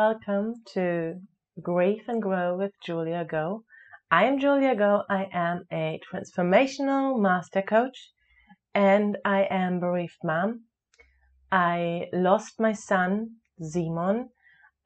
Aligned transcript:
welcome 0.00 0.54
to 0.64 1.14
Grieve 1.60 2.08
and 2.08 2.22
Grow 2.22 2.56
with 2.56 2.72
Julia 2.82 3.22
Go. 3.22 3.64
I 4.10 4.24
am 4.24 4.38
Julia 4.38 4.74
Go. 4.74 5.02
I 5.10 5.28
am 5.30 5.66
a 5.70 6.00
transformational 6.10 7.20
master 7.20 7.60
coach 7.60 8.10
and 8.74 9.18
I 9.26 9.42
am 9.50 9.78
bereaved 9.78 10.16
mom. 10.24 10.62
I 11.52 12.06
lost 12.14 12.58
my 12.58 12.72
son, 12.72 13.32
Simon. 13.60 14.30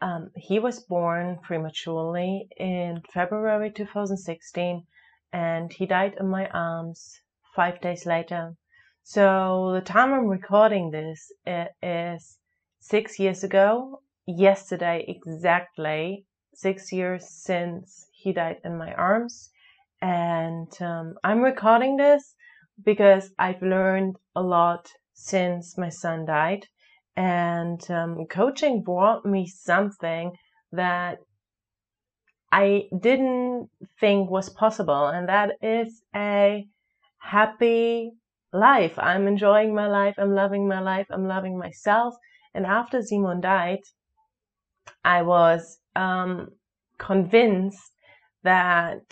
Um, 0.00 0.30
he 0.34 0.58
was 0.58 0.80
born 0.80 1.38
prematurely 1.44 2.48
in 2.56 3.00
February 3.12 3.70
2016 3.70 4.84
and 5.32 5.72
he 5.72 5.86
died 5.86 6.16
in 6.18 6.26
my 6.26 6.48
arms 6.48 7.20
five 7.54 7.80
days 7.80 8.04
later. 8.04 8.56
So 9.04 9.70
the 9.74 9.80
time 9.80 10.12
I'm 10.12 10.26
recording 10.26 10.90
this 10.90 11.30
is 11.46 12.38
six 12.80 13.20
years 13.20 13.44
ago, 13.44 14.00
yesterday 14.26 15.04
exactly, 15.08 16.24
six 16.54 16.92
years 16.92 17.28
since 17.28 18.06
he 18.12 18.32
died 18.32 18.58
in 18.64 18.78
my 18.78 18.94
arms. 18.94 19.50
And 20.00 20.70
um, 20.80 21.14
I'm 21.24 21.40
recording 21.40 21.96
this 21.96 22.34
because 22.84 23.30
I've 23.38 23.62
learned 23.62 24.16
a 24.34 24.42
lot 24.42 24.88
since 25.14 25.78
my 25.78 25.88
son 25.88 26.26
died. 26.26 26.66
And 27.16 27.80
um, 27.90 28.26
coaching 28.26 28.82
brought 28.82 29.24
me 29.24 29.46
something 29.46 30.32
that 30.72 31.18
I 32.50 32.88
didn't 33.00 33.68
think 33.98 34.30
was 34.30 34.48
possible, 34.48 35.08
and 35.08 35.28
that 35.28 35.56
is 35.60 36.02
a 36.14 36.66
happy 37.18 38.12
life. 38.52 38.96
I'm 38.96 39.26
enjoying 39.26 39.74
my 39.74 39.88
life. 39.88 40.14
I'm 40.18 40.34
loving 40.34 40.68
my 40.68 40.80
life. 40.80 41.06
I'm 41.10 41.26
loving 41.26 41.58
myself. 41.58 42.14
And 42.54 42.64
after 42.64 43.02
Simon 43.02 43.40
died, 43.40 43.80
I 45.04 45.22
was 45.22 45.78
um, 45.96 46.50
convinced 46.98 47.92
that 48.42 49.02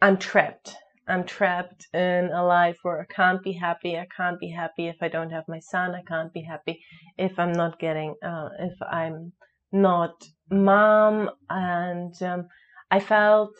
I'm 0.00 0.16
trapped. 0.16 0.74
I'm 1.08 1.24
trapped 1.24 1.86
in 1.94 2.30
a 2.32 2.44
life 2.44 2.78
where 2.82 3.00
I 3.00 3.12
can't 3.12 3.42
be 3.42 3.52
happy. 3.52 3.98
I 3.98 4.06
can't 4.16 4.38
be 4.38 4.50
happy 4.50 4.86
if 4.86 4.96
I 5.00 5.08
don't 5.08 5.30
have 5.30 5.44
my 5.48 5.58
son. 5.60 5.94
I 5.94 6.02
can't 6.02 6.32
be 6.32 6.42
happy 6.42 6.82
if 7.18 7.38
I'm 7.38 7.52
not 7.52 7.78
getting, 7.78 8.14
uh, 8.22 8.48
if 8.58 8.74
I'm 8.82 9.32
not 9.72 10.24
mom. 10.50 11.30
And 11.50 12.20
um, 12.22 12.48
I 12.90 13.00
felt, 13.00 13.52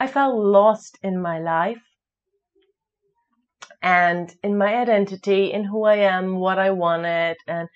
I 0.00 0.06
felt 0.06 0.34
lost 0.34 0.98
in 1.02 1.20
my 1.20 1.38
life 1.38 1.82
and 3.82 4.34
in 4.42 4.56
my 4.56 4.74
identity, 4.76 5.52
in 5.52 5.64
who 5.64 5.84
I 5.84 5.96
am, 5.96 6.38
what 6.38 6.58
I 6.58 6.70
wanted. 6.70 7.36
And 7.46 7.68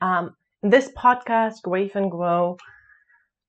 um, 0.00 0.36
this 0.62 0.90
podcast, 0.96 1.62
Grieve 1.62 1.96
and 1.96 2.10
Grow, 2.10 2.56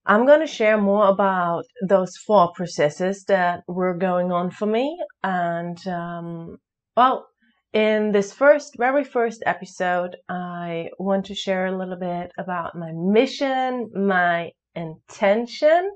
I'm 0.06 0.26
going 0.26 0.42
to 0.42 0.48
share 0.48 0.78
more 0.78 1.08
about 1.08 1.64
those 1.88 2.18
four 2.18 2.52
processes 2.54 3.24
that 3.26 3.64
were 3.68 3.94
going 3.94 4.32
on 4.32 4.52
for 4.52 4.66
me. 4.66 4.98
And, 5.24 5.78
um, 5.88 6.58
well, 6.98 7.28
in 7.72 8.12
this 8.12 8.34
first, 8.34 8.76
very 8.78 9.04
first 9.04 9.42
episode, 9.46 10.18
I 10.28 10.90
want 11.00 11.26
to 11.28 11.36
share 11.36 11.68
a 11.68 11.78
little 11.78 11.98
bit 11.98 12.32
about 12.38 12.76
my 12.76 12.92
mission, 12.94 13.90
my 13.96 14.52
intention, 14.76 15.92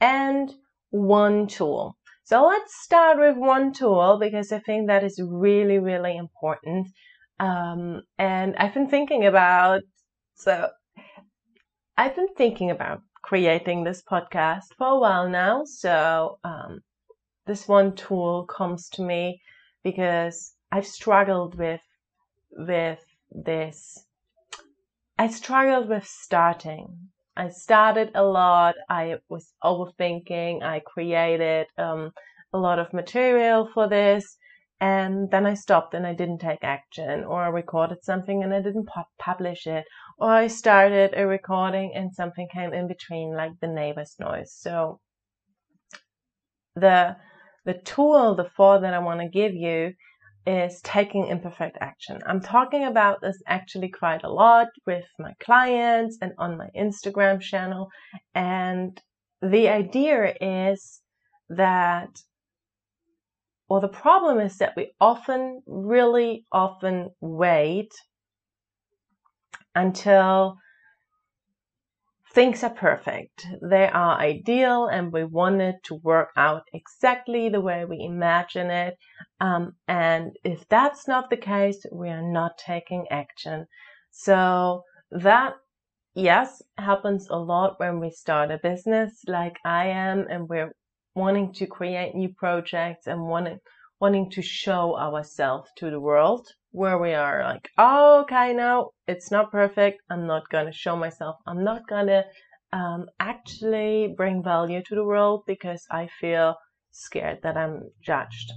and 0.00 0.52
one 0.90 1.46
tool. 1.46 1.96
So 2.24 2.46
let's 2.46 2.72
start 2.82 3.18
with 3.18 3.36
one 3.36 3.72
tool 3.72 4.18
because 4.20 4.52
I 4.52 4.60
think 4.60 4.86
that 4.86 5.04
is 5.04 5.20
really, 5.22 5.78
really 5.78 6.16
important. 6.16 6.88
Um, 7.38 8.02
and 8.18 8.56
I've 8.56 8.74
been 8.74 8.88
thinking 8.88 9.26
about, 9.26 9.82
so 10.34 10.70
I've 11.96 12.16
been 12.16 12.34
thinking 12.36 12.70
about 12.70 13.02
creating 13.22 13.84
this 13.84 14.02
podcast 14.02 14.74
for 14.76 14.88
a 14.88 14.98
while 14.98 15.28
now. 15.28 15.64
So 15.64 16.38
um, 16.44 16.80
this 17.46 17.68
one 17.68 17.94
tool 17.94 18.44
comes 18.46 18.88
to 18.90 19.02
me 19.02 19.40
because 19.84 20.54
I've 20.70 20.86
struggled 20.86 21.56
with 21.56 21.80
with 22.50 23.04
this. 23.30 24.06
I 25.18 25.28
struggled 25.28 25.88
with 25.88 26.06
starting. 26.06 27.10
I 27.36 27.48
started 27.48 28.10
a 28.14 28.24
lot. 28.24 28.74
I 28.88 29.18
was 29.28 29.52
overthinking. 29.62 30.62
I 30.62 30.80
created 30.80 31.66
um, 31.78 32.12
a 32.52 32.58
lot 32.58 32.78
of 32.78 32.92
material 32.92 33.68
for 33.72 33.88
this. 33.88 34.36
And 34.82 35.30
then 35.30 35.46
I 35.46 35.54
stopped 35.54 35.94
and 35.94 36.04
I 36.04 36.12
didn't 36.12 36.40
take 36.40 36.64
action, 36.64 37.22
or 37.22 37.40
I 37.40 37.46
recorded 37.48 38.02
something 38.02 38.42
and 38.42 38.52
I 38.52 38.60
didn't 38.60 38.88
publish 39.20 39.68
it, 39.68 39.84
or 40.18 40.30
I 40.30 40.48
started 40.48 41.14
a 41.16 41.24
recording 41.24 41.92
and 41.94 42.12
something 42.12 42.48
came 42.52 42.72
in 42.72 42.88
between, 42.88 43.36
like 43.36 43.52
the 43.60 43.68
neighbor's 43.68 44.16
noise. 44.18 44.52
So 44.52 44.98
the 46.74 47.16
the 47.64 47.74
tool, 47.74 48.34
the 48.34 48.50
four 48.56 48.80
that 48.80 48.92
I 48.92 48.98
want 48.98 49.20
to 49.20 49.28
give 49.28 49.54
you 49.54 49.92
is 50.46 50.80
taking 50.82 51.28
imperfect 51.28 51.78
action. 51.80 52.18
I'm 52.26 52.40
talking 52.40 52.84
about 52.84 53.20
this 53.20 53.40
actually 53.46 53.88
quite 53.88 54.24
a 54.24 54.32
lot 54.32 54.66
with 54.84 55.04
my 55.20 55.32
clients 55.38 56.18
and 56.20 56.32
on 56.38 56.58
my 56.58 56.70
Instagram 56.76 57.40
channel. 57.40 57.88
And 58.34 59.00
the 59.40 59.68
idea 59.68 60.34
is 60.40 61.02
that, 61.50 62.10
or 63.72 63.80
the 63.80 63.88
problem 63.88 64.38
is 64.38 64.58
that 64.58 64.76
we 64.76 64.92
often, 65.00 65.62
really 65.66 66.44
often 66.52 67.08
wait 67.22 67.90
until 69.74 70.58
things 72.34 72.62
are 72.62 72.68
perfect. 72.88 73.46
They 73.62 73.88
are 73.88 74.18
ideal 74.18 74.88
and 74.88 75.10
we 75.10 75.24
want 75.24 75.62
it 75.62 75.76
to 75.84 75.94
work 75.94 76.32
out 76.36 76.64
exactly 76.74 77.48
the 77.48 77.62
way 77.62 77.86
we 77.86 78.04
imagine 78.04 78.70
it. 78.70 78.98
Um, 79.40 79.72
and 79.88 80.32
if 80.44 80.68
that's 80.68 81.08
not 81.08 81.30
the 81.30 81.38
case, 81.38 81.82
we 81.90 82.10
are 82.10 82.30
not 82.30 82.58
taking 82.58 83.06
action. 83.10 83.64
So 84.10 84.82
that, 85.12 85.54
yes, 86.14 86.60
happens 86.76 87.26
a 87.30 87.36
lot 87.38 87.80
when 87.80 88.00
we 88.00 88.10
start 88.10 88.50
a 88.50 88.60
business 88.62 89.22
like 89.26 89.56
I 89.64 89.86
am 89.86 90.26
and 90.28 90.46
we're 90.46 90.74
wanting 91.14 91.52
to 91.54 91.66
create 91.66 92.14
new 92.14 92.28
projects 92.28 93.06
and 93.06 93.26
wanting, 93.26 93.58
wanting 94.00 94.30
to 94.30 94.42
show 94.42 94.96
ourselves 94.96 95.70
to 95.76 95.90
the 95.90 96.00
world 96.00 96.48
where 96.72 96.98
we 96.98 97.12
are 97.12 97.44
like, 97.44 97.70
oh, 97.76 98.22
okay, 98.22 98.52
now 98.54 98.90
it's 99.06 99.30
not 99.30 99.52
perfect. 99.52 100.02
I'm 100.10 100.26
not 100.26 100.48
going 100.48 100.66
to 100.66 100.72
show 100.72 100.96
myself. 100.96 101.36
I'm 101.46 101.62
not 101.64 101.86
going 101.86 102.06
to 102.06 102.24
um, 102.72 103.06
actually 103.20 104.14
bring 104.16 104.42
value 104.42 104.82
to 104.82 104.94
the 104.94 105.04
world 105.04 105.44
because 105.46 105.86
I 105.90 106.08
feel 106.20 106.56
scared 106.90 107.40
that 107.42 107.56
I'm 107.56 107.90
judged. 108.02 108.52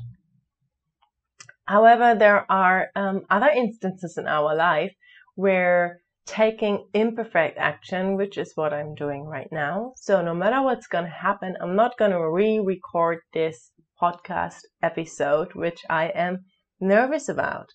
However, 1.66 2.16
there 2.18 2.50
are 2.50 2.90
um, 2.96 3.22
other 3.30 3.50
instances 3.50 4.18
in 4.18 4.28
our 4.28 4.56
life 4.56 4.94
where 5.36 6.00
taking 6.26 6.88
imperfect 6.94 7.58
action, 7.58 8.18
which 8.18 8.38
is 8.38 8.54
what 8.56 8.74
I'm 8.74 8.96
doing 8.96 9.26
right 9.26 9.50
now. 9.52 9.94
So 9.96 10.22
no 10.22 10.34
matter 10.34 10.62
what's 10.62 10.88
going 10.88 11.06
to 11.06 11.10
happen, 11.10 11.56
I'm 11.62 11.76
not 11.76 11.98
going 11.98 12.12
to 12.12 12.30
re-record 12.30 13.20
this 13.34 13.72
podcast 14.02 14.62
episode, 14.82 15.54
which 15.54 15.82
I 15.90 16.08
am 16.08 16.46
nervous 16.80 17.30
about. 17.30 17.70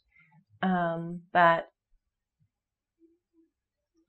Um, 0.62 1.22
but 1.33 1.69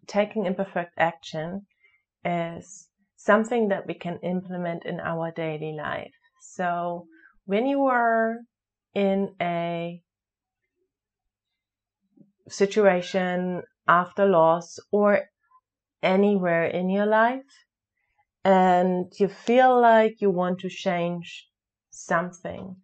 taking 0.08 0.46
imperfect 0.46 0.94
action 0.98 1.66
is 2.26 2.88
something 3.16 3.70
that 3.70 3.88
we 3.88 3.94
can 3.94 4.18
implement 4.24 4.86
in 4.86 5.00
our 5.00 5.32
daily 5.32 5.76
life. 5.78 6.12
So 6.42 7.06
when 7.46 7.68
you 7.68 7.86
are 7.86 8.38
in 8.96 9.36
a 9.40 10.02
situation 12.50 13.62
after 13.88 14.26
loss 14.28 14.80
or 14.92 15.30
anywhere 16.04 16.66
in 16.66 16.90
your 16.90 17.06
life 17.08 17.66
and 18.44 19.12
you 19.20 19.28
feel 19.28 19.80
like 19.80 20.22
you 20.22 20.30
want 20.30 20.60
to 20.60 20.70
change 20.70 21.48
something, 21.92 22.76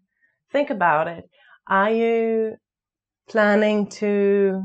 think 0.51 0.69
about 0.69 1.07
it. 1.07 1.29
Are 1.67 1.91
you 1.91 2.57
planning 3.29 3.89
to 3.89 4.63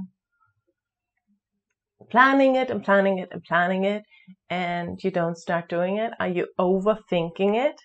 planning 2.11 2.55
it 2.55 2.71
and 2.71 2.85
planning 2.85 3.19
it 3.19 3.29
and 3.33 3.43
planning 3.43 3.85
it 3.85 4.05
and 4.51 5.03
you 5.03 5.11
don't 5.11 5.37
start 5.37 5.69
doing 5.69 5.97
it? 5.97 6.13
Are 6.21 6.29
you 6.29 6.47
overthinking 6.59 7.57
it? 7.57 7.81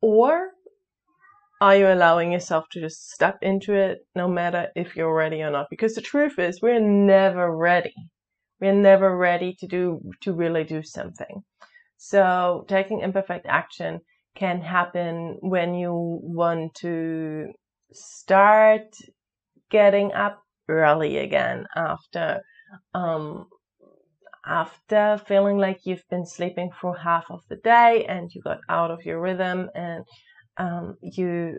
Or 0.00 0.52
are 1.60 1.76
you 1.76 1.86
allowing 1.88 2.32
yourself 2.32 2.66
to 2.70 2.80
just 2.80 3.10
step 3.10 3.38
into 3.42 3.74
it 3.74 3.98
no 4.14 4.28
matter 4.28 4.68
if 4.76 4.94
you're 4.94 5.14
ready 5.14 5.42
or 5.42 5.50
not? 5.50 5.66
Because 5.70 5.94
the 5.94 6.00
truth 6.00 6.38
is 6.38 6.62
we're 6.62 6.80
never 6.80 7.54
ready. 7.54 7.94
We're 8.60 8.72
never 8.72 9.16
ready 9.16 9.56
to 9.60 9.66
do 9.66 10.00
to 10.22 10.32
really 10.32 10.64
do 10.64 10.82
something. 10.82 11.42
So 11.96 12.64
taking 12.68 13.00
imperfect 13.00 13.46
action 13.48 14.00
can 14.36 14.60
happen 14.60 15.38
when 15.40 15.74
you 15.74 15.92
want 16.22 16.74
to 16.76 17.52
start 17.92 18.94
getting 19.70 20.12
up 20.12 20.42
early 20.68 21.18
again 21.18 21.66
after 21.74 22.40
um, 22.94 23.46
after 24.46 25.20
feeling 25.26 25.58
like 25.58 25.80
you've 25.84 26.08
been 26.08 26.24
sleeping 26.24 26.70
for 26.80 26.96
half 26.96 27.24
of 27.30 27.40
the 27.48 27.56
day 27.56 28.04
and 28.08 28.30
you 28.32 28.40
got 28.42 28.60
out 28.68 28.90
of 28.90 29.04
your 29.04 29.20
rhythm 29.20 29.68
and 29.74 30.04
um, 30.58 30.96
you 31.02 31.58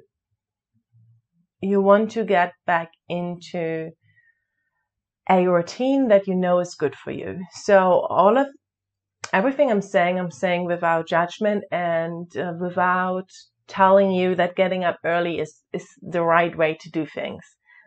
you 1.62 1.82
want 1.82 2.12
to 2.12 2.24
get 2.24 2.54
back 2.66 2.92
into 3.10 3.90
a 5.30 5.48
routine 5.48 6.08
that 6.08 6.28
you 6.28 6.36
know 6.36 6.60
is 6.60 6.76
good 6.76 6.96
for 6.96 7.12
you. 7.12 7.40
So 7.64 8.06
all 8.10 8.38
of 8.38 8.48
everything 9.34 9.70
I'm 9.70 9.82
saying, 9.82 10.18
I'm 10.20 10.32
saying 10.32 10.66
without 10.66 11.08
judgment 11.08 11.64
and 11.72 12.26
uh, 12.38 12.54
without 12.60 13.30
telling 13.68 14.12
you 14.12 14.36
that 14.36 14.56
getting 14.56 14.84
up 14.84 14.98
early 15.06 15.40
is 15.40 15.62
is 15.74 15.86
the 16.02 16.24
right 16.24 16.58
way 16.58 16.78
to 16.82 16.90
do 16.90 17.06
things. 17.06 17.44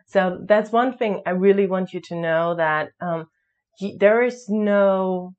So 0.07 0.39
that's 0.47 0.71
one 0.71 0.97
thing 0.97 1.21
I 1.25 1.31
really 1.31 1.67
want 1.67 1.93
you 1.93 2.01
to 2.09 2.15
know 2.15 2.55
that 2.55 2.89
um, 3.01 3.25
there 3.97 4.23
is 4.23 4.45
no 4.47 5.33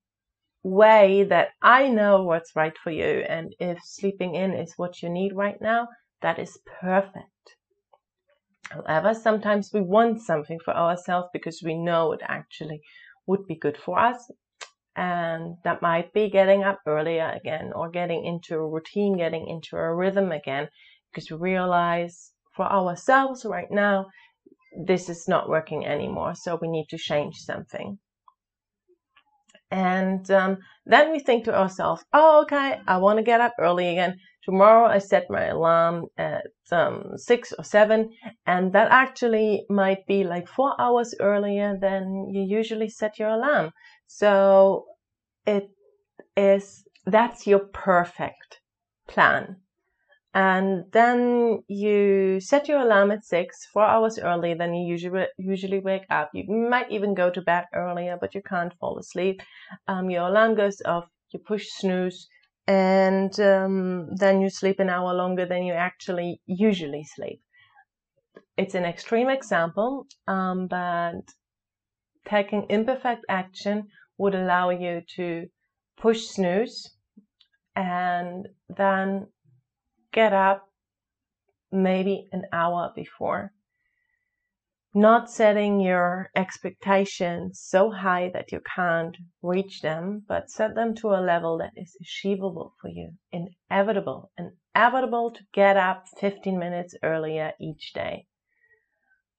way 0.64 1.24
that 1.24 1.50
I 1.62 1.88
know 1.88 2.24
what's 2.24 2.56
right 2.56 2.76
for 2.82 2.90
you. 2.90 3.24
And 3.28 3.54
if 3.60 3.78
sleeping 3.84 4.34
in 4.34 4.52
is 4.54 4.74
what 4.76 5.02
you 5.02 5.08
need 5.08 5.36
right 5.36 5.60
now, 5.60 5.88
that 6.22 6.38
is 6.38 6.58
perfect. 6.80 7.28
However, 8.70 9.14
sometimes 9.14 9.70
we 9.72 9.82
want 9.82 10.22
something 10.22 10.58
for 10.64 10.74
ourselves 10.74 11.28
because 11.32 11.62
we 11.62 11.74
know 11.74 12.12
it 12.12 12.22
actually 12.24 12.80
would 13.26 13.46
be 13.46 13.56
good 13.56 13.76
for 13.76 13.98
us. 13.98 14.30
And 14.96 15.56
that 15.64 15.82
might 15.82 16.12
be 16.14 16.30
getting 16.30 16.64
up 16.64 16.80
earlier 16.86 17.28
again 17.28 17.72
or 17.74 17.90
getting 17.90 18.24
into 18.24 18.54
a 18.54 18.66
routine, 18.66 19.18
getting 19.18 19.46
into 19.48 19.76
a 19.76 19.94
rhythm 19.94 20.32
again, 20.32 20.68
because 21.12 21.30
we 21.30 21.36
realize 21.36 22.32
for 22.56 22.64
ourselves 22.64 23.44
right 23.44 23.70
now, 23.70 24.06
this 24.86 25.08
is 25.08 25.28
not 25.28 25.48
working 25.48 25.84
anymore. 25.84 26.34
So 26.34 26.58
we 26.60 26.68
need 26.68 26.86
to 26.88 26.98
change 26.98 27.36
something. 27.36 27.98
And 29.70 30.30
um, 30.30 30.58
then 30.86 31.10
we 31.10 31.18
think 31.18 31.44
to 31.44 31.58
ourselves, 31.58 32.04
oh, 32.12 32.42
okay, 32.42 32.80
I 32.86 32.98
want 32.98 33.18
to 33.18 33.24
get 33.24 33.40
up 33.40 33.54
early 33.58 33.88
again. 33.88 34.16
Tomorrow 34.44 34.86
I 34.88 34.98
set 34.98 35.30
my 35.30 35.46
alarm 35.46 36.06
at 36.18 36.46
um, 36.70 37.12
six 37.16 37.52
or 37.56 37.64
seven, 37.64 38.10
and 38.46 38.72
that 38.72 38.90
actually 38.90 39.64
might 39.70 40.06
be 40.06 40.22
like 40.22 40.46
four 40.46 40.78
hours 40.78 41.14
earlier 41.18 41.76
than 41.80 42.28
you 42.30 42.42
usually 42.42 42.88
set 42.88 43.18
your 43.18 43.30
alarm. 43.30 43.70
So 44.06 44.84
it 45.46 45.68
is, 46.36 46.84
that's 47.06 47.46
your 47.46 47.60
perfect 47.72 48.60
plan 49.08 49.56
and 50.34 50.84
then 50.92 51.62
you 51.68 52.40
set 52.40 52.66
your 52.68 52.80
alarm 52.80 53.12
at 53.12 53.24
six, 53.24 53.66
four 53.72 53.84
hours 53.84 54.18
earlier 54.18 54.56
than 54.56 54.74
you 54.74 54.84
usually 54.86 55.26
usually 55.38 55.78
wake 55.78 56.06
up. 56.10 56.30
You 56.34 56.44
might 56.68 56.90
even 56.90 57.14
go 57.14 57.30
to 57.30 57.40
bed 57.40 57.66
earlier, 57.72 58.18
but 58.20 58.34
you 58.34 58.42
can't 58.42 58.74
fall 58.80 58.98
asleep. 58.98 59.40
Um, 59.86 60.10
your 60.10 60.28
alarm 60.28 60.56
goes 60.56 60.82
off. 60.84 61.08
You 61.30 61.38
push 61.38 61.66
snooze, 61.68 62.28
and 62.66 63.38
um, 63.40 64.08
then 64.16 64.40
you 64.40 64.50
sleep 64.50 64.80
an 64.80 64.90
hour 64.90 65.12
longer 65.14 65.46
than 65.46 65.64
you 65.64 65.72
actually 65.74 66.40
usually 66.46 67.04
sleep. 67.04 67.40
It's 68.56 68.74
an 68.74 68.84
extreme 68.84 69.28
example, 69.28 70.06
um, 70.26 70.66
but 70.68 71.22
taking 72.24 72.66
imperfect 72.70 73.24
action 73.28 73.88
would 74.18 74.34
allow 74.34 74.70
you 74.70 75.02
to 75.16 75.46
push 75.96 76.26
snooze 76.26 76.96
and 77.76 78.48
then 78.68 79.26
get 80.14 80.32
up 80.32 80.68
maybe 81.72 82.28
an 82.32 82.44
hour 82.52 82.92
before. 82.94 83.52
Not 84.96 85.28
setting 85.28 85.80
your 85.80 86.30
expectations 86.36 87.60
so 87.60 87.90
high 87.90 88.30
that 88.32 88.52
you 88.52 88.60
can't 88.76 89.16
reach 89.42 89.82
them, 89.82 90.22
but 90.28 90.50
set 90.50 90.76
them 90.76 90.94
to 90.96 91.08
a 91.08 91.26
level 91.32 91.58
that 91.58 91.72
is 91.76 91.96
achievable 92.00 92.74
for 92.80 92.88
you. 92.88 93.10
Inevitable, 93.32 94.30
inevitable 94.38 95.32
to 95.32 95.42
get 95.52 95.76
up 95.76 96.04
15 96.20 96.56
minutes 96.56 96.94
earlier 97.02 97.52
each 97.60 97.92
day. 97.92 98.26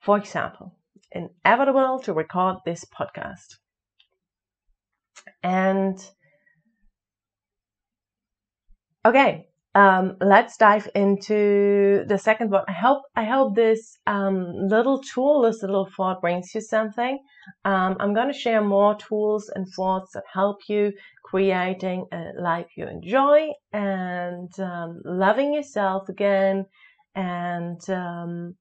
For 0.02 0.18
example, 0.18 0.76
inevitable 1.12 2.00
to 2.00 2.14
record 2.14 2.58
this 2.66 2.84
podcast. 2.84 3.56
And 5.42 5.98
okay, 9.06 9.48
um, 9.76 10.16
let's 10.22 10.56
dive 10.56 10.90
into 10.96 12.06
the 12.08 12.18
second 12.18 12.50
one. 12.50 12.64
I 12.68 12.72
hope 12.72 13.04
I 13.16 13.26
hope 13.26 13.56
this 13.56 13.98
um, 14.08 14.54
little 14.70 15.02
tool, 15.02 15.42
this 15.42 15.62
little 15.62 15.88
thought, 15.96 16.22
brings 16.22 16.56
you 16.56 16.62
something. 16.62 17.20
Um, 17.66 17.98
I'm 18.00 18.14
going 18.14 18.32
to 18.32 18.40
share 18.40 18.62
more 18.64 18.96
tools 18.96 19.52
and 19.54 19.68
thoughts 19.76 20.14
that 20.14 20.24
help 20.34 20.62
you 20.70 20.94
creating 21.26 22.06
a 22.14 22.32
life 22.40 22.68
you 22.78 22.88
enjoy 22.88 23.50
and 23.74 24.50
um, 24.60 25.02
loving 25.04 25.54
yourself 25.54 26.08
again. 26.08 26.66
And 27.14 27.82
um, 27.90 28.56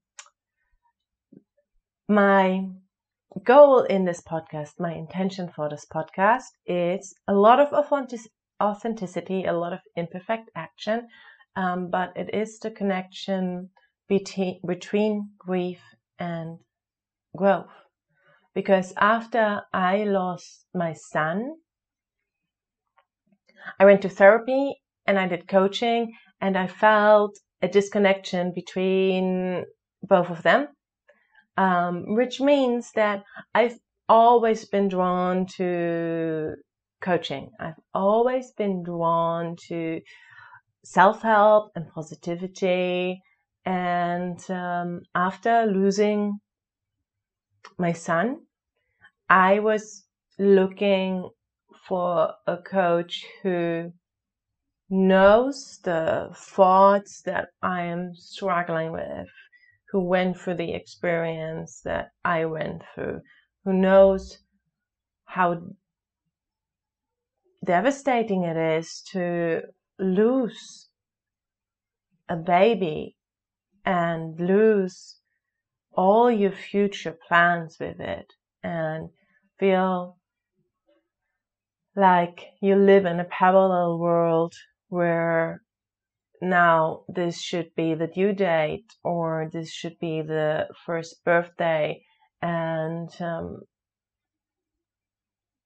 my 2.09 2.67
goal 3.43 3.83
in 3.83 4.03
this 4.03 4.21
podcast, 4.21 4.79
my 4.79 4.93
intention 4.93 5.49
for 5.55 5.69
this 5.69 5.85
podcast, 5.85 6.51
is 6.65 7.13
a 7.27 7.33
lot 7.33 7.61
of 7.61 7.71
authentic- 7.71 8.31
authenticity, 8.61 9.45
a 9.45 9.53
lot 9.53 9.73
of 9.73 9.79
imperfect 9.95 10.49
action, 10.55 11.07
um, 11.55 11.89
but 11.89 12.13
it 12.15 12.33
is 12.33 12.59
the 12.59 12.71
connection 12.71 13.69
between, 14.07 14.59
between 14.65 15.29
grief 15.37 15.81
and 16.19 16.59
growth. 17.35 17.71
Because 18.53 18.93
after 18.97 19.61
I 19.73 20.03
lost 20.03 20.65
my 20.73 20.93
son, 20.93 21.55
I 23.79 23.85
went 23.85 24.01
to 24.03 24.09
therapy 24.09 24.75
and 25.05 25.19
I 25.19 25.27
did 25.27 25.47
coaching 25.47 26.13
and 26.41 26.57
I 26.57 26.67
felt 26.67 27.37
a 27.61 27.67
disconnection 27.67 28.53
between 28.53 29.65
both 30.03 30.29
of 30.29 30.43
them, 30.43 30.67
um, 31.57 32.15
which 32.15 32.39
means 32.39 32.91
that 32.95 33.23
I've 33.53 33.77
always 34.07 34.65
been 34.65 34.87
drawn 34.87 35.47
to 35.57 36.55
coaching. 37.01 37.51
I've 37.59 37.79
always 37.93 38.51
been 38.51 38.83
drawn 38.83 39.55
to 39.67 40.01
self 40.83 41.21
help 41.21 41.71
and 41.75 41.89
positivity. 41.89 43.21
And 43.65 44.39
um, 44.51 45.01
after 45.15 45.65
losing 45.65 46.39
my 47.77 47.93
son, 47.93 48.41
I 49.29 49.59
was 49.59 50.05
looking 50.37 51.29
for 51.87 52.33
a 52.45 52.57
coach 52.57 53.25
who 53.41 53.91
knows 54.89 55.79
the 55.83 56.29
thoughts 56.35 57.21
that 57.25 57.49
I 57.61 57.83
am 57.83 58.11
struggling 58.15 58.91
with, 58.91 59.27
who 59.91 60.01
went 60.01 60.37
through 60.37 60.55
the 60.55 60.73
experience 60.73 61.81
that 61.85 62.09
I 62.23 62.45
went 62.45 62.83
through, 62.93 63.21
who 63.63 63.73
knows 63.73 64.37
how 65.25 65.61
devastating 67.65 68.43
it 68.43 68.57
is 68.57 69.01
to 69.11 69.61
lose 69.99 70.89
a 72.29 72.35
baby 72.35 73.15
and 73.85 74.39
lose 74.39 75.17
all 75.93 76.31
your 76.31 76.51
future 76.51 77.17
plans 77.27 77.77
with 77.79 77.99
it 77.99 78.33
and 78.63 79.09
feel 79.59 80.17
like 81.95 82.47
you 82.61 82.75
live 82.75 83.05
in 83.05 83.19
a 83.19 83.25
parallel 83.25 83.97
world 83.97 84.53
where 84.89 85.61
now 86.41 87.03
this 87.07 87.39
should 87.39 87.73
be 87.75 87.93
the 87.93 88.07
due 88.07 88.33
date 88.33 88.91
or 89.03 89.49
this 89.53 89.71
should 89.71 89.97
be 89.99 90.21
the 90.21 90.67
first 90.85 91.23
birthday 91.23 92.01
and 92.41 93.09
um, 93.21 93.61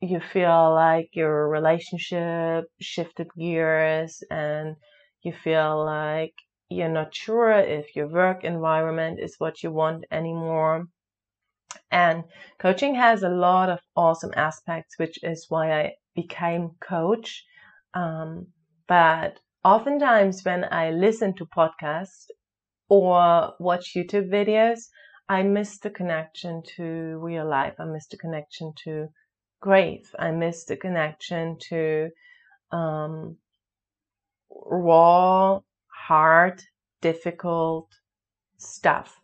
you 0.02 0.20
feel 0.20 0.74
like 0.74 1.10
your 1.14 1.50
relationship 1.50 2.66
shifted 2.80 3.28
gears 3.38 4.24
and 4.32 4.76
you 5.24 5.34
feel 5.34 5.84
like 5.86 6.34
you're 6.70 6.88
not 6.88 7.14
sure 7.14 7.52
if 7.52 7.96
your 7.96 8.08
work 8.08 8.44
environment 8.44 9.20
is 9.20 9.36
what 9.40 9.62
you 9.64 9.72
want 9.72 10.06
anymore. 10.12 10.86
And 11.92 12.24
coaching 12.60 12.96
has 12.96 13.24
a 13.24 13.30
lot 13.30 13.70
of 13.70 13.80
awesome 13.96 14.32
aspects, 14.36 14.98
which 14.98 15.22
is 15.24 15.48
why 15.50 15.82
I 15.82 15.94
became 16.16 16.72
coach. 16.80 17.44
Um, 17.94 18.48
but 18.88 19.40
oftentimes 19.64 20.44
when 20.44 20.66
I 20.72 20.92
listen 20.92 21.34
to 21.36 21.46
podcasts 21.46 22.28
or 22.88 23.54
watch 23.60 23.94
YouTube 23.96 24.30
videos, 24.32 24.80
I 25.28 25.44
miss 25.44 25.80
the 25.80 25.90
connection 25.90 26.64
to 26.76 27.20
real 27.22 27.48
life. 27.48 27.76
I 27.80 27.86
miss 27.86 28.08
the 28.08 28.18
connection 28.18 28.74
to 28.86 29.10
grief. 29.60 30.14
I 30.20 30.32
miss 30.32 30.66
the 30.66 30.78
connection 30.78 31.58
to 31.70 32.10
um, 32.72 33.38
raw, 34.50 35.60
hard, 36.08 36.64
difficult 37.02 37.88
stuff. 38.58 39.16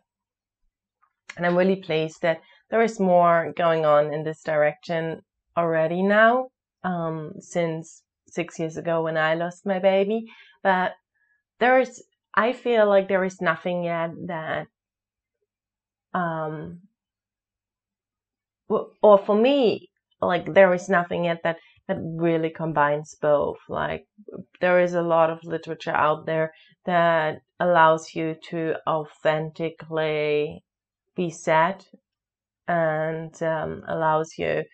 And 1.36 1.46
I'm 1.46 1.56
really 1.56 1.76
pleased 1.76 2.22
that 2.22 2.40
there 2.70 2.82
is 2.82 2.98
more 2.98 3.52
going 3.56 3.84
on 3.84 4.12
in 4.12 4.24
this 4.24 4.42
direction 4.42 5.22
already 5.56 6.02
now. 6.02 6.48
um, 6.86 7.32
since 7.40 8.02
six 8.28 8.58
years 8.58 8.76
ago 8.76 9.02
when 9.02 9.16
I 9.16 9.34
lost 9.34 9.66
my 9.66 9.78
baby. 9.78 10.26
But 10.62 10.92
there 11.58 11.80
is, 11.80 12.02
I 12.34 12.52
feel 12.52 12.88
like 12.88 13.08
there 13.08 13.24
is 13.24 13.40
nothing 13.40 13.84
yet 13.84 14.10
that, 14.26 14.66
um, 16.14 16.80
or 18.68 19.18
for 19.18 19.34
me, 19.36 19.90
like 20.26 20.52
there 20.54 20.72
is 20.74 20.88
nothing 20.88 21.24
yet 21.24 21.40
that 21.44 21.58
that 21.88 21.98
really 22.00 22.50
combines 22.50 23.14
both. 23.20 23.58
Like 23.68 24.06
there 24.60 24.80
is 24.80 24.94
a 24.94 25.02
lot 25.02 25.30
of 25.30 25.44
literature 25.44 25.94
out 25.94 26.26
there 26.26 26.52
that 26.84 27.42
allows 27.60 28.14
you 28.14 28.36
to 28.50 28.74
authentically 28.86 30.62
be 31.14 31.30
sad 31.30 31.84
and 32.68 33.40
um, 33.42 33.82
allows 33.86 34.32
you 34.36 34.64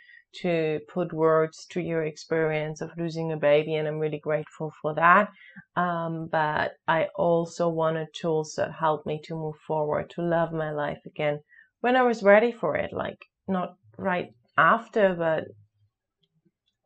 to 0.40 0.80
put 0.88 1.12
words 1.12 1.66
to 1.66 1.80
your 1.80 2.04
experience 2.04 2.80
of 2.80 2.90
losing 2.97 3.32
a 3.32 3.37
baby, 3.37 3.75
and 3.75 3.87
I'm 3.87 3.99
really 3.99 4.18
grateful 4.18 4.73
for 4.80 4.94
that. 4.94 5.28
Um, 5.76 6.28
but 6.32 6.73
I 6.88 7.09
also 7.16 7.68
wanted 7.68 8.09
tools 8.14 8.54
that 8.56 8.73
help 8.73 9.04
me 9.04 9.21
to 9.25 9.35
move 9.35 9.56
forward, 9.66 10.09
to 10.11 10.23
love 10.23 10.52
my 10.52 10.71
life 10.71 11.00
again 11.04 11.40
when 11.80 11.97
I 11.97 12.02
was 12.02 12.23
ready 12.23 12.52
for 12.52 12.76
it, 12.76 12.92
like 12.92 13.18
not 13.47 13.76
right 13.99 14.32
after, 14.56 15.14
but 15.14 15.44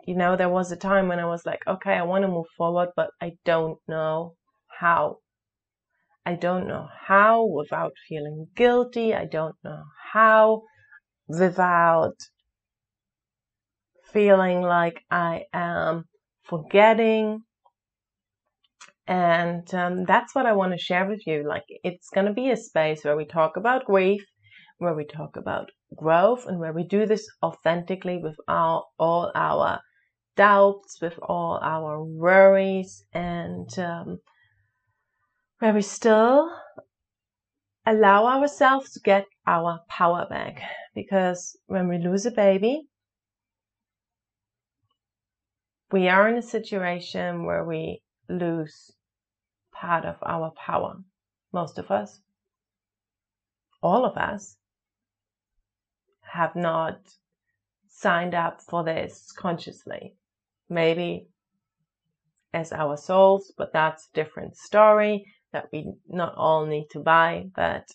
you 0.07 0.15
know, 0.15 0.37
there 0.37 0.49
was 0.49 0.71
a 0.71 0.77
time 0.77 1.09
when 1.09 1.19
I 1.19 1.27
was 1.27 1.45
like, 1.45 1.61
okay, 1.67 1.95
I 1.95 2.03
want 2.03 2.23
to 2.23 2.29
move 2.29 2.47
forward, 2.57 2.91
but 2.95 3.11
I 3.21 3.33
don't 3.45 3.79
know 3.89 4.35
how. 4.81 5.19
I 6.25 6.35
don't 6.35 6.67
know 6.67 6.89
how 7.07 7.45
without 7.45 7.93
feeling 8.09 8.47
guilty. 8.57 9.15
I 9.15 9.27
don't 9.27 9.57
know 9.65 9.83
how 10.13 10.63
without 11.29 12.17
feeling 14.13 14.61
like 14.61 15.03
I 15.11 15.45
am 15.53 16.05
forgetting. 16.45 17.43
And 19.09 19.73
um, 19.75 20.05
that's 20.05 20.35
what 20.35 20.47
I 20.47 20.53
want 20.53 20.73
to 20.73 20.79
share 20.79 21.07
with 21.07 21.23
you. 21.27 21.47
Like, 21.47 21.65
it's 21.69 22.11
going 22.11 22.27
to 22.27 22.33
be 22.33 22.51
a 22.51 22.57
space 22.57 23.05
where 23.05 23.17
we 23.17 23.25
talk 23.25 23.57
about 23.57 23.85
grief, 23.85 24.25
where 24.79 24.95
we 24.95 25.05
talk 25.05 25.37
about 25.37 25.71
growth, 25.97 26.47
and 26.47 26.59
where 26.59 26.73
we 26.73 26.85
do 26.85 27.07
this 27.07 27.27
authentically 27.43 28.19
with 28.19 28.37
our, 28.49 28.85
all 28.99 29.33
our 29.35 29.81
doubts, 30.37 31.01
with 31.01 31.19
all 31.23 31.59
our 31.63 32.03
worries, 32.05 33.05
and 33.13 33.79
um, 33.79 34.19
where 35.59 35.73
we 35.73 35.83
still 35.83 36.51
allow 37.87 38.27
ourselves 38.27 38.93
to 38.93 39.01
get 39.01 39.25
our 39.47 39.81
power 39.89 40.27
back. 40.29 40.61
Because 40.95 41.57
when 41.67 41.89
we 41.89 41.99
lose 41.99 42.27
a 42.27 42.31
baby, 42.31 42.83
we 45.93 46.09
are 46.09 46.29
in 46.29 46.37
a 46.37 46.43
situation 46.43 47.45
where 47.45 47.65
we 47.65 48.03
lose 48.29 48.93
part 49.73 50.05
of 50.05 50.17
our 50.27 50.53
power. 50.57 50.97
Most 51.53 51.79
of 51.79 51.91
us, 51.91 52.21
all 53.83 54.05
of 54.05 54.17
us, 54.17 54.57
have 56.37 56.55
not 56.55 56.99
signed 57.89 58.35
up 58.35 58.61
for 58.61 58.85
this 58.85 59.33
consciously 59.37 60.15
maybe 60.69 61.29
as 62.53 62.73
our 62.73 62.97
souls, 62.97 63.53
but 63.57 63.73
that's 63.73 64.09
a 64.09 64.15
different 64.15 64.57
story 64.57 65.27
that 65.53 65.69
we 65.73 65.93
not 66.09 66.35
all 66.37 66.67
need 66.67 66.87
to 66.91 67.01
buy, 67.01 67.47
but 67.55 67.89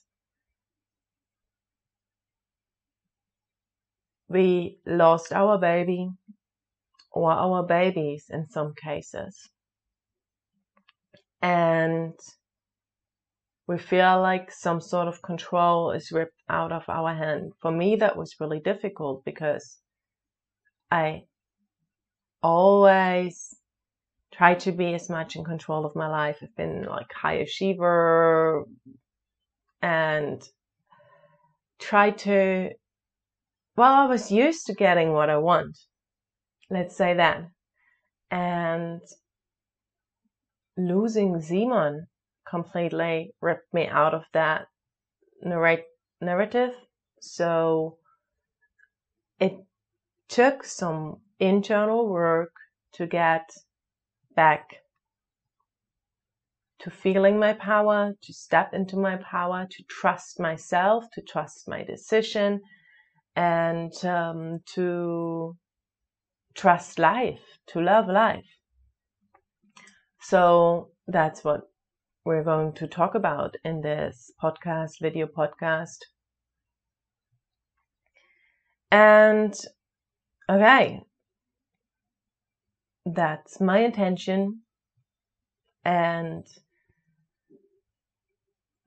we 4.27 4.77
lost 4.85 5.33
our 5.33 5.57
baby 5.57 6.09
or 7.11 7.31
our 7.31 7.63
babies 7.63 8.25
in 8.29 8.47
some 8.49 8.73
cases. 8.73 9.49
And 11.41 12.13
we 13.67 13.77
feel 13.77 14.21
like 14.21 14.51
some 14.51 14.81
sort 14.81 15.07
of 15.07 15.21
control 15.21 15.91
is 15.91 16.11
ripped 16.11 16.41
out 16.49 16.71
of 16.71 16.83
our 16.89 17.13
hand. 17.13 17.53
For 17.61 17.71
me, 17.71 17.95
that 17.97 18.17
was 18.17 18.35
really 18.39 18.59
difficult 18.59 19.23
because 19.23 19.77
I 20.89 21.23
always 22.41 23.55
try 24.33 24.55
to 24.55 24.71
be 24.71 24.93
as 24.93 25.09
much 25.09 25.35
in 25.35 25.43
control 25.43 25.85
of 25.85 25.95
my 25.95 26.07
life. 26.07 26.39
I've 26.41 26.55
been 26.55 26.83
like 26.83 27.11
high 27.13 27.35
achiever 27.35 28.65
and 29.81 30.41
try 31.79 32.11
to, 32.11 32.69
well, 33.75 33.93
I 33.93 34.05
was 34.05 34.31
used 34.31 34.67
to 34.67 34.73
getting 34.73 35.11
what 35.11 35.29
I 35.29 35.37
want. 35.37 35.77
Let's 36.69 36.95
say 36.95 37.13
that. 37.15 37.43
And 38.29 39.01
losing 40.77 41.41
Simon 41.41 42.07
completely 42.51 43.33
ripped 43.41 43.73
me 43.73 43.87
out 43.87 44.13
of 44.13 44.23
that 44.33 44.67
narrative. 46.21 46.75
So 47.21 47.97
it 49.39 49.55
took 50.27 50.63
some 50.63 51.21
internal 51.39 52.07
work 52.07 52.51
to 52.93 53.07
get 53.07 53.49
back 54.35 54.75
to 56.79 56.89
feeling 56.89 57.39
my 57.39 57.53
power, 57.53 58.13
to 58.21 58.33
step 58.33 58.73
into 58.73 58.97
my 58.97 59.15
power, 59.17 59.67
to 59.69 59.83
trust 59.87 60.39
myself, 60.39 61.05
to 61.13 61.21
trust 61.21 61.69
my 61.69 61.83
decision, 61.83 62.59
and 63.35 63.93
um, 64.03 64.59
to 64.73 65.55
trust 66.55 66.99
life, 66.99 67.59
to 67.67 67.79
love 67.79 68.07
life. 68.07 68.57
So 70.21 70.89
that's 71.07 71.43
what 71.43 71.70
we're 72.23 72.43
going 72.43 72.73
to 72.73 72.87
talk 72.87 73.15
about 73.15 73.55
in 73.63 73.81
this 73.81 74.31
podcast, 74.41 74.99
video 75.01 75.25
podcast. 75.25 75.97
And 78.91 79.53
okay, 80.49 81.01
that's 83.05 83.59
my 83.59 83.79
intention 83.79 84.61
and 85.83 86.45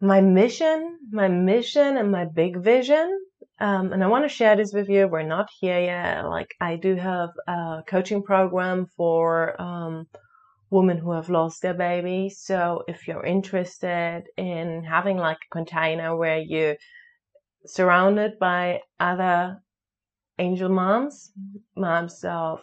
my 0.00 0.20
mission, 0.20 0.98
my 1.10 1.28
mission 1.28 1.96
and 1.96 2.12
my 2.12 2.26
big 2.26 2.62
vision. 2.62 3.18
Um, 3.58 3.92
and 3.92 4.04
I 4.04 4.08
want 4.08 4.24
to 4.24 4.28
share 4.28 4.54
this 4.56 4.72
with 4.72 4.88
you. 4.88 5.08
We're 5.08 5.22
not 5.22 5.48
here 5.60 5.80
yet. 5.80 6.22
Like 6.28 6.54
I 6.60 6.76
do 6.76 6.94
have 6.96 7.30
a 7.48 7.82
coaching 7.88 8.22
program 8.22 8.86
for 8.96 9.60
um, 9.60 10.06
women 10.74 10.98
who 10.98 11.12
have 11.12 11.30
lost 11.30 11.62
their 11.62 11.74
baby. 11.74 12.28
So 12.28 12.82
if 12.88 13.06
you're 13.06 13.24
interested 13.24 14.24
in 14.36 14.82
having 14.82 15.16
like 15.16 15.38
a 15.38 15.54
container 15.54 16.16
where 16.16 16.38
you're 16.38 16.76
surrounded 17.64 18.38
by 18.40 18.80
other 18.98 19.62
angel 20.38 20.68
moms, 20.68 21.32
moms 21.76 22.24
of 22.24 22.60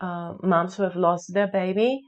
uh, 0.00 0.34
moms 0.42 0.76
who 0.76 0.84
have 0.84 0.96
lost 0.96 1.34
their 1.34 1.48
baby 1.48 2.00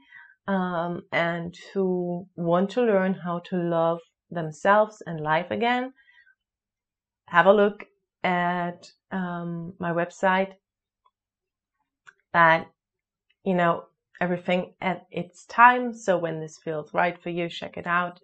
um, 0.47 1.03
and 1.11 1.55
who 1.73 2.27
want 2.35 2.71
to 2.71 2.81
learn 2.81 3.13
how 3.13 3.39
to 3.49 3.57
love 3.57 3.99
themselves 4.31 5.03
and 5.05 5.19
life 5.21 5.51
again, 5.51 5.93
have 7.27 7.45
a 7.45 7.53
look 7.53 7.85
at 8.23 8.91
um, 9.11 9.73
my 9.79 9.91
website. 9.91 10.53
That 12.33 12.67
you 13.43 13.55
know 13.55 13.85
everything 14.19 14.73
at 14.81 15.05
its 15.11 15.45
time. 15.45 15.93
So 15.93 16.17
when 16.17 16.39
this 16.39 16.57
feels 16.63 16.93
right 16.93 17.21
for 17.21 17.29
you, 17.29 17.49
check 17.49 17.77
it 17.77 17.87
out. 17.87 18.19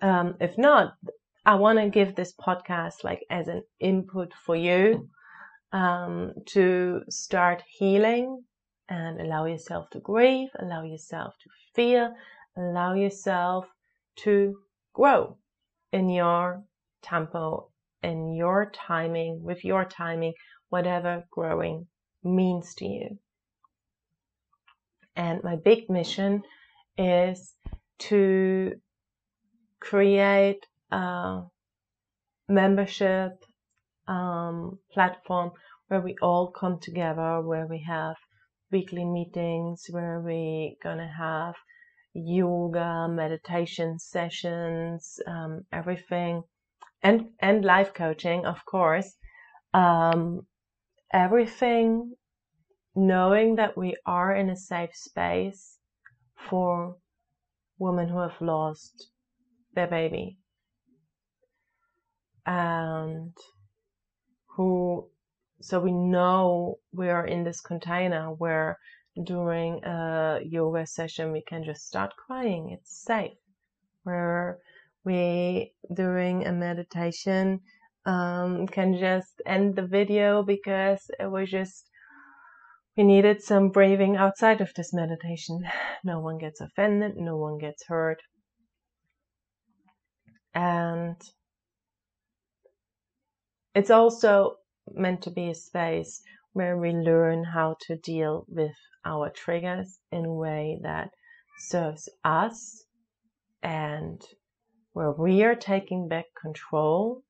Um, 0.00 0.34
if 0.40 0.58
not, 0.58 0.94
I 1.44 1.54
want 1.56 1.78
to 1.78 1.88
give 1.88 2.14
this 2.14 2.34
podcast 2.34 3.04
like 3.04 3.24
as 3.30 3.48
an 3.48 3.62
input 3.80 4.32
for 4.44 4.56
you 4.56 5.08
um, 5.72 6.32
to 6.46 7.02
start 7.08 7.62
healing 7.68 8.44
and 8.88 9.20
allow 9.20 9.46
yourself 9.46 9.88
to 9.90 10.00
grieve, 10.00 10.48
allow 10.58 10.84
yourself 10.84 11.34
to 11.42 11.50
feel, 11.74 12.14
allow 12.56 12.94
yourself 12.94 13.66
to 14.16 14.56
grow 14.92 15.36
in 15.92 16.08
your 16.08 16.62
tempo, 17.02 17.70
in 18.02 18.34
your 18.34 18.70
timing, 18.74 19.42
with 19.42 19.64
your 19.64 19.84
timing, 19.84 20.34
whatever 20.68 21.24
growing 21.30 21.86
means 22.22 22.74
to 22.74 22.86
you. 22.86 23.18
And 25.16 25.42
my 25.44 25.56
big 25.56 25.90
mission 25.90 26.42
is 26.96 27.54
to 28.00 28.72
create 29.80 30.66
a 30.90 31.42
membership 32.48 33.44
um, 34.08 34.78
platform 34.92 35.52
where 35.88 36.00
we 36.00 36.16
all 36.22 36.50
come 36.50 36.78
together, 36.80 37.40
where 37.40 37.66
we 37.66 37.84
have 37.86 38.16
weekly 38.72 39.04
meetings 39.04 39.86
where 39.90 40.20
we're 40.20 40.70
gonna 40.82 41.12
have 41.18 41.54
yoga, 42.14 43.06
meditation 43.08 43.98
sessions, 43.98 45.20
um, 45.26 45.64
everything, 45.72 46.42
and 47.02 47.28
and 47.40 47.64
life 47.64 47.92
coaching, 47.94 48.44
of 48.46 48.64
course. 48.64 49.14
Um, 49.74 50.46
everything 51.12 52.14
knowing 52.94 53.56
that 53.56 53.76
we 53.76 53.96
are 54.06 54.34
in 54.34 54.50
a 54.50 54.56
safe 54.56 54.94
space 54.94 55.78
for 56.36 56.96
women 57.78 58.08
who 58.08 58.18
have 58.18 58.40
lost 58.40 59.08
their 59.74 59.86
baby 59.86 60.36
and 62.46 63.32
who 64.56 65.08
so 65.60 65.78
we 65.78 65.92
know 65.92 66.78
we 66.92 67.08
are 67.08 67.26
in 67.26 67.44
this 67.44 67.60
container 67.60 68.32
where 68.32 68.78
during 69.24 69.82
a 69.84 70.40
yoga 70.44 70.86
session 70.86 71.32
we 71.32 71.42
can 71.42 71.62
just 71.62 71.86
start 71.86 72.12
crying. 72.16 72.70
It's 72.70 73.04
safe. 73.04 73.38
Where 74.02 74.58
we 75.04 75.72
during 75.94 76.46
a 76.46 76.52
meditation 76.52 77.60
um, 78.06 78.66
can 78.66 78.98
just 78.98 79.40
end 79.46 79.76
the 79.76 79.86
video 79.86 80.42
because 80.42 81.10
it 81.20 81.30
was 81.30 81.50
just 81.50 81.88
we 82.96 83.04
needed 83.04 83.42
some 83.42 83.70
breathing 83.70 84.16
outside 84.16 84.60
of 84.60 84.72
this 84.74 84.92
meditation. 84.92 85.60
No 86.04 86.18
one 86.18 86.38
gets 86.38 86.60
offended, 86.60 87.16
no 87.16 87.36
one 87.36 87.58
gets 87.58 87.84
hurt. 87.86 88.20
And 90.52 91.16
it's 93.74 93.90
also 93.90 94.56
meant 94.92 95.22
to 95.22 95.30
be 95.30 95.48
a 95.50 95.54
space 95.54 96.22
where 96.52 96.76
we 96.76 96.90
learn 96.90 97.44
how 97.44 97.76
to 97.82 97.96
deal 97.96 98.44
with 98.48 98.74
our 99.04 99.30
triggers 99.30 99.98
in 100.10 100.24
a 100.24 100.34
way 100.34 100.78
that 100.82 101.10
serves 101.58 102.08
us 102.24 102.84
and 103.62 104.20
where 104.92 105.12
we 105.12 105.42
are 105.44 105.54
taking 105.54 106.08
back 106.08 106.26
control 106.40 107.22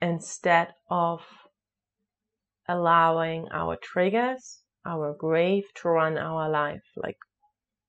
instead 0.00 0.68
of 0.90 1.20
allowing 2.68 3.48
our 3.52 3.76
triggers, 3.76 4.60
our 4.86 5.14
grief 5.14 5.64
to 5.74 5.88
run 5.88 6.18
our 6.18 6.48
life. 6.48 6.82
Like 6.96 7.18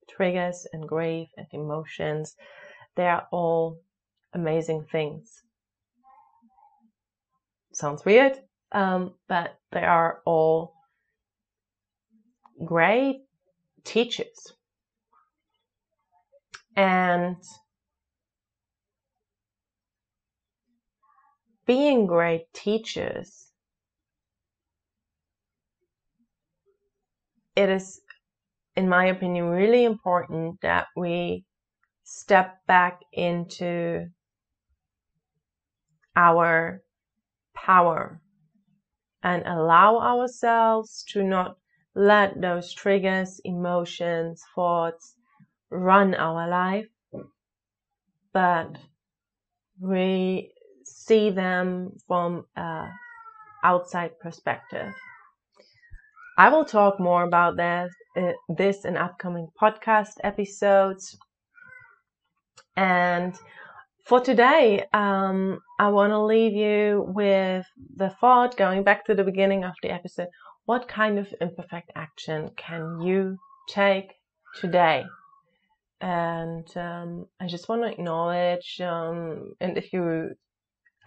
triggers 0.09 0.67
and 0.73 0.87
grief 0.87 1.29
and 1.37 1.47
emotions, 1.51 2.35
they 2.95 3.07
are 3.07 3.27
all 3.31 3.79
amazing 4.33 4.85
things. 4.91 5.41
Sounds 7.71 8.05
weird, 8.05 8.39
um, 8.71 9.13
but 9.27 9.59
they 9.71 9.83
are 9.83 10.21
all 10.25 10.73
great 12.63 13.25
teachers. 13.83 14.53
And 16.77 17.37
being 21.65 22.05
great 22.05 22.53
teachers, 22.53 23.51
it 27.55 27.69
is, 27.69 28.01
in 28.75 28.89
my 28.89 29.05
opinion, 29.05 29.45
really 29.45 29.85
important 29.85 30.61
that 30.61 30.87
we 30.95 31.45
step 32.03 32.57
back 32.67 33.01
into 33.13 34.07
our 36.15 36.81
power 37.55 38.21
and 39.23 39.43
allow 39.45 39.99
ourselves 39.99 41.03
to 41.09 41.23
not 41.23 41.57
let 41.95 42.39
those 42.39 42.73
triggers, 42.73 43.39
emotions, 43.43 44.43
thoughts 44.53 45.15
run 45.71 46.13
our 46.13 46.47
life, 46.47 46.87
but 48.33 48.77
we 49.79 50.51
see 50.83 51.29
them 51.29 51.91
from 52.07 52.45
a 52.55 52.89
outside 53.63 54.19
perspective. 54.19 54.93
I 56.37 56.49
will 56.49 56.65
talk 56.65 56.99
more 56.99 57.23
about 57.23 57.55
that, 57.57 57.89
uh, 58.17 58.33
this 58.49 58.83
in 58.83 58.97
upcoming 58.97 59.47
podcast 59.61 60.15
episodes. 60.23 61.17
And 62.75 63.33
for 64.03 64.19
today, 64.19 64.85
um, 64.93 65.59
I 65.79 65.87
want 65.89 66.11
to 66.11 66.19
leave 66.19 66.53
you 66.53 67.05
with 67.07 67.65
the 67.95 68.09
thought 68.09 68.57
going 68.57 68.83
back 68.83 69.05
to 69.05 69.15
the 69.15 69.23
beginning 69.23 69.63
of 69.63 69.73
the 69.81 69.91
episode. 69.91 70.27
What 70.65 70.87
kind 70.89 71.19
of 71.19 71.33
imperfect 71.39 71.91
action 71.95 72.51
can 72.57 73.01
you 73.01 73.37
take 73.69 74.13
today? 74.59 75.05
And 76.01 76.67
um, 76.75 77.27
I 77.39 77.47
just 77.47 77.69
want 77.69 77.83
to 77.83 77.91
acknowledge, 77.91 78.81
um, 78.81 79.53
and 79.61 79.77
if 79.77 79.93
you 79.93 80.35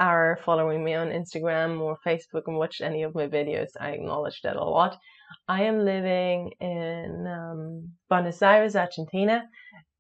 are 0.01 0.39
following 0.45 0.85
me 0.85 0.95
on 0.95 1.09
Instagram 1.09 1.81
or 1.81 1.99
Facebook 2.07 2.43
and 2.47 2.57
watch 2.57 2.81
any 2.81 3.03
of 3.03 3.15
my 3.15 3.27
videos, 3.27 3.71
I 3.81 3.91
acknowledge 3.91 4.41
that 4.43 4.57
a 4.57 4.65
lot. 4.65 4.97
I 5.49 5.63
am 5.65 5.85
living 5.85 6.53
in 6.61 7.27
um, 7.27 7.93
Buenos 8.09 8.43
Aires, 8.43 8.77
Argentina 8.77 9.45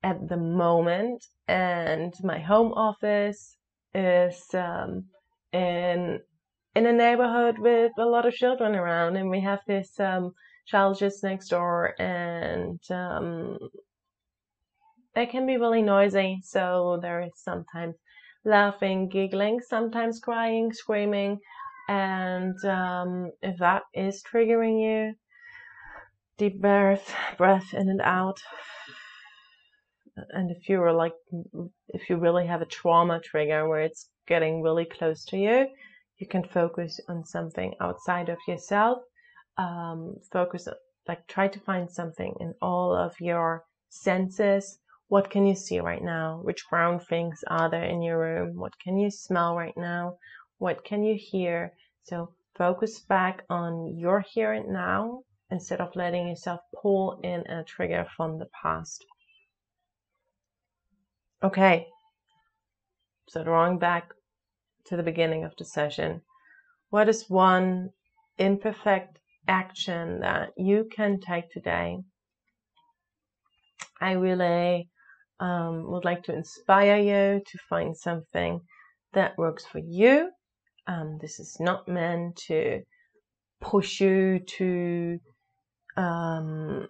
at 0.02 0.28
the 0.28 0.36
moment, 0.36 1.24
and 1.48 2.14
my 2.22 2.38
home 2.38 2.72
office 2.72 3.56
is 3.94 4.42
um, 4.54 5.04
in 5.52 6.20
in 6.74 6.86
a 6.86 6.92
neighborhood 6.92 7.58
with 7.58 7.92
a 7.98 8.04
lot 8.04 8.26
of 8.26 8.34
children 8.34 8.74
around, 8.74 9.16
and 9.16 9.28
we 9.28 9.40
have 9.40 9.60
this 9.66 9.98
um, 9.98 10.32
child 10.66 10.98
just 10.98 11.24
next 11.24 11.48
door, 11.48 12.00
and 12.00 12.80
um, 12.90 13.58
it 15.16 15.30
can 15.30 15.46
be 15.46 15.56
really 15.56 15.82
noisy. 15.82 16.38
So 16.42 16.98
there 17.02 17.20
is 17.20 17.32
sometimes 17.36 17.96
laughing, 18.44 19.08
giggling, 19.08 19.60
sometimes 19.60 20.20
crying, 20.20 20.72
screaming. 20.72 21.38
And 21.88 22.62
um, 22.64 23.30
if 23.42 23.58
that 23.58 23.82
is 23.94 24.22
triggering 24.22 24.80
you, 24.80 25.14
deep 26.36 26.60
breath, 26.60 27.14
breath 27.36 27.72
in 27.74 27.88
and 27.88 28.00
out. 28.02 28.38
And 30.30 30.50
if 30.50 30.68
you're 30.68 30.92
like, 30.92 31.14
if 31.88 32.10
you 32.10 32.16
really 32.16 32.46
have 32.46 32.62
a 32.62 32.66
trauma 32.66 33.20
trigger 33.20 33.68
where 33.68 33.82
it's 33.82 34.10
getting 34.26 34.62
really 34.62 34.84
close 34.84 35.24
to 35.26 35.36
you, 35.36 35.66
you 36.18 36.26
can 36.26 36.44
focus 36.44 37.00
on 37.08 37.24
something 37.24 37.74
outside 37.80 38.28
of 38.28 38.38
yourself. 38.46 38.98
Um, 39.56 40.16
focus, 40.32 40.68
like, 41.06 41.26
try 41.26 41.48
to 41.48 41.60
find 41.60 41.90
something 41.90 42.34
in 42.40 42.54
all 42.60 42.94
of 42.94 43.14
your 43.20 43.64
senses 43.88 44.78
what 45.08 45.30
can 45.30 45.46
you 45.46 45.54
see 45.54 45.80
right 45.80 46.02
now? 46.02 46.40
Which 46.42 46.68
brown 46.68 47.00
things 47.00 47.42
are 47.48 47.70
there 47.70 47.84
in 47.84 48.02
your 48.02 48.18
room? 48.18 48.56
What 48.56 48.78
can 48.78 48.98
you 48.98 49.10
smell 49.10 49.56
right 49.56 49.76
now? 49.76 50.18
What 50.58 50.84
can 50.84 51.02
you 51.02 51.18
hear? 51.18 51.72
So 52.02 52.34
focus 52.56 53.00
back 53.00 53.42
on 53.48 53.96
your 53.96 54.20
here 54.20 54.52
and 54.52 54.68
now 54.68 55.22
instead 55.50 55.80
of 55.80 55.96
letting 55.96 56.28
yourself 56.28 56.60
pull 56.82 57.20
in 57.22 57.40
a 57.46 57.64
trigger 57.64 58.06
from 58.16 58.38
the 58.38 58.48
past. 58.62 59.04
Okay, 61.42 61.86
so 63.28 63.44
drawing 63.44 63.78
back 63.78 64.12
to 64.86 64.96
the 64.96 65.02
beginning 65.02 65.44
of 65.44 65.52
the 65.56 65.64
session, 65.64 66.20
what 66.90 67.08
is 67.08 67.30
one 67.30 67.90
imperfect 68.36 69.20
action 69.46 70.20
that 70.20 70.50
you 70.56 70.88
can 70.94 71.20
take 71.20 71.50
today? 71.50 71.98
I 74.00 74.12
really 74.12 74.90
um, 75.40 75.90
would 75.90 76.04
like 76.04 76.24
to 76.24 76.34
inspire 76.34 76.96
you 76.96 77.42
to 77.44 77.58
find 77.68 77.96
something 77.96 78.60
that 79.12 79.38
works 79.38 79.64
for 79.64 79.78
you. 79.78 80.30
Um, 80.86 81.18
this 81.20 81.38
is 81.38 81.56
not 81.60 81.88
meant 81.88 82.36
to 82.48 82.82
push 83.60 84.00
you 84.00 84.40
to 84.40 85.18
um, 85.96 86.86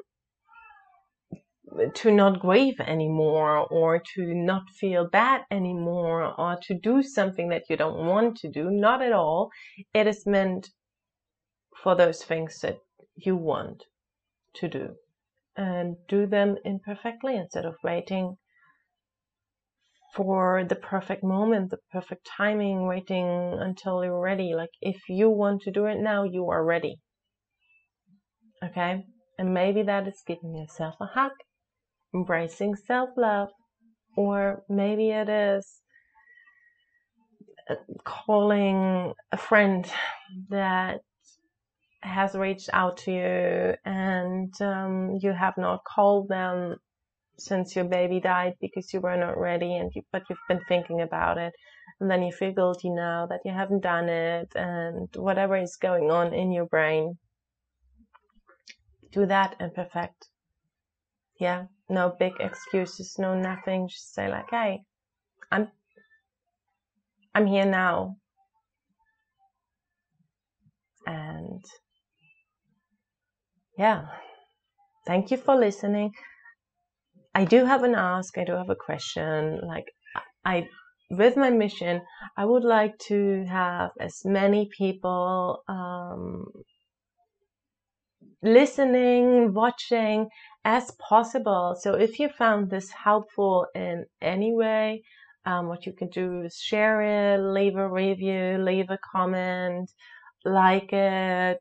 to 1.95 2.11
not 2.11 2.41
grieve 2.41 2.81
anymore 2.81 3.67
or 3.71 4.03
to 4.15 4.35
not 4.35 4.63
feel 4.71 5.09
bad 5.09 5.43
anymore 5.51 6.35
or 6.39 6.59
to 6.63 6.75
do 6.75 7.03
something 7.03 7.49
that 7.51 7.65
you 7.69 7.77
don't 7.77 8.07
want 8.07 8.37
to 8.39 8.49
do. 8.49 8.71
Not 8.71 9.03
at 9.03 9.13
all. 9.13 9.51
It 9.95 10.07
is 10.07 10.27
meant 10.27 10.71
for 11.83 11.95
those 11.95 12.23
things 12.23 12.61
that 12.61 12.79
you 13.17 13.37
want 13.37 13.85
to 14.55 14.69
do 14.69 14.95
and 15.59 15.97
do 16.09 16.25
them 16.25 16.57
imperfectly 16.65 17.37
instead 17.37 17.67
of 17.67 17.75
waiting 17.83 18.37
for 20.15 20.65
the 20.65 20.77
perfect 20.77 21.25
moment, 21.25 21.71
the 21.71 21.79
perfect 21.91 22.25
timing, 22.37 22.87
waiting 22.87 23.27
until 23.61 24.05
you're 24.05 24.21
ready. 24.21 24.55
Like 24.55 24.71
if 24.81 25.09
you 25.09 25.29
want 25.29 25.63
to 25.63 25.73
do 25.73 25.87
it 25.87 25.99
now, 25.99 26.23
you 26.23 26.49
are 26.49 26.65
ready. 26.65 26.97
Okay? 28.65 29.05
And 29.37 29.53
maybe 29.53 29.83
that 29.83 30.07
is 30.07 30.23
giving 30.25 30.55
yourself 30.55 30.95
a 31.01 31.07
hug, 31.07 31.33
embracing 32.15 32.77
self 32.77 33.11
love, 33.17 33.49
or 34.17 34.63
maybe 34.69 35.11
it 35.11 35.29
is 35.29 35.81
uh, 37.69 37.75
calling 38.05 39.13
a 39.33 39.37
friend 39.37 39.91
that 40.51 41.01
has 42.01 42.35
reached 42.35 42.71
out 42.73 42.97
to 42.99 43.13
you 43.13 43.75
and 43.85 44.53
um, 44.61 45.19
you 45.21 45.33
have 45.33 45.55
not 45.59 45.85
called 45.85 46.29
them 46.29 46.77
since 47.39 47.77
your 47.77 47.85
baby 47.85 48.21
died 48.21 48.55
because 48.61 48.93
you 48.93 49.01
were 49.01 49.17
not 49.17 49.39
ready 49.39 49.77
and 49.77 49.91
you, 49.95 50.03
but 50.13 50.23
you've 50.29 50.39
been 50.49 50.61
thinking 50.69 51.01
about 51.01 51.39
it 51.39 51.53
and 52.01 52.11
then 52.11 52.23
you 52.23 52.33
feel 52.33 52.53
guilty 52.53 52.91
now 52.91 53.27
that 53.27 53.41
you 53.45 53.53
haven't 53.53 53.83
done 53.83 54.09
it 54.09 54.49
and 54.55 55.09
whatever 55.17 55.57
is 55.57 55.77
going 55.77 56.11
on 56.11 56.33
in 56.33 56.53
your 56.53 56.67
brain 56.67 57.17
do 59.13 59.27
that 59.27 59.57
and 59.59 59.75
perfect. 59.75 60.29
Yeah, 61.41 61.67
no 61.89 62.15
big 62.19 62.33
excuses, 62.41 63.17
no 63.19 63.35
nothing. 63.35 63.89
Just 63.89 64.15
say 64.15 64.29
like, 64.29 64.51
hey, 64.51 64.83
I'm 65.51 65.69
I'm 67.35 67.47
here 67.47 67.65
now. 67.65 68.17
And 71.07 71.65
yeah, 73.79 74.07
thank 75.07 75.31
you 75.31 75.37
for 75.37 75.57
listening. 75.57 76.13
I 77.35 77.45
do 77.45 77.65
have 77.65 77.85
an 77.85 77.95
ask, 77.95 78.37
I 78.37 78.45
do 78.45 78.53
have 78.53 78.71
a 78.71 78.77
question. 78.77 79.61
Like 79.67 79.87
I 80.45 80.69
with 81.11 81.37
my 81.37 81.51
mission, 81.51 82.03
I 82.37 82.45
would 82.45 82.65
like 82.65 82.99
to 83.09 83.45
have 83.49 83.91
as 83.99 84.21
many 84.25 84.69
people 84.77 85.63
um, 85.69 86.47
listening, 88.43 89.55
watching 89.55 90.29
as 90.65 90.91
possible. 91.09 91.77
So 91.81 91.95
if 91.95 92.19
you 92.19 92.29
found 92.29 92.71
this 92.71 92.91
helpful 92.91 93.67
in 93.75 94.05
any 94.21 94.53
way, 94.53 95.03
um, 95.47 95.69
what 95.69 95.87
you 95.87 95.93
can 95.93 96.09
do 96.09 96.43
is 96.43 96.57
share 96.57 97.01
it, 97.01 97.39
leave 97.39 97.77
a 97.77 97.89
review, 97.89 98.59
leave 98.59 98.91
a 98.91 98.99
comment, 99.13 99.91
like 100.45 100.93
it. 100.93 101.59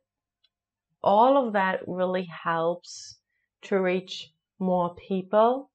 All 1.03 1.47
of 1.47 1.53
that 1.53 1.81
really 1.87 2.27
helps 2.43 3.17
to 3.63 3.79
reach 3.79 4.31
more 4.59 4.95
people. 4.95 5.69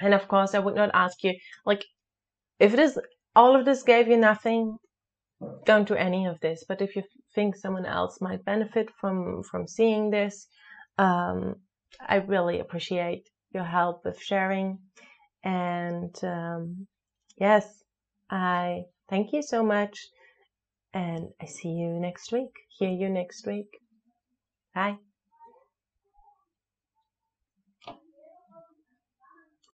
And 0.00 0.14
of 0.14 0.28
course, 0.28 0.54
I 0.54 0.58
would 0.58 0.76
not 0.76 0.90
ask 0.94 1.22
you, 1.24 1.34
like, 1.64 1.84
if 2.58 2.72
it 2.72 2.78
is 2.78 2.98
all 3.34 3.56
of 3.56 3.64
this 3.64 3.82
gave 3.82 4.08
you 4.08 4.16
nothing, 4.16 4.78
don't 5.64 5.88
do 5.88 5.94
any 5.94 6.26
of 6.26 6.40
this. 6.40 6.64
But 6.68 6.82
if 6.82 6.96
you 6.96 7.02
think 7.34 7.56
someone 7.56 7.86
else 7.86 8.20
might 8.20 8.44
benefit 8.44 8.90
from 9.00 9.42
from 9.42 9.66
seeing 9.66 10.10
this, 10.10 10.48
um, 10.98 11.56
I 12.00 12.16
really 12.16 12.60
appreciate 12.60 13.28
your 13.52 13.64
help 13.64 14.04
with 14.04 14.20
sharing. 14.20 14.78
And 15.44 16.14
um, 16.22 16.86
yes, 17.36 17.84
I 18.30 18.82
thank 19.08 19.32
you 19.32 19.42
so 19.42 19.62
much. 19.62 20.08
And 20.92 21.32
I 21.40 21.46
see 21.46 21.70
you 21.70 21.98
next 21.98 22.32
week. 22.32 22.52
Hear 22.78 22.90
you 22.90 23.08
next 23.08 23.46
week. 23.46 23.80
Bye. 24.74 24.98